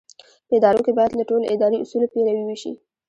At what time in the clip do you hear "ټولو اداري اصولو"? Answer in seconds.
1.29-2.11